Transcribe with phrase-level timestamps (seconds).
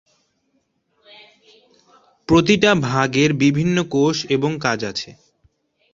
[2.29, 5.09] প্রতিটা ভাগের বিভিন্ন কোষ এবং কাজ আছে।